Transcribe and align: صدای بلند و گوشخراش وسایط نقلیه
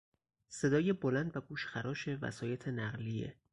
صدای 0.49 0.93
بلند 0.93 1.37
و 1.37 1.41
گوشخراش 1.41 2.07
وسایط 2.07 2.67
نقلیه 2.67 3.35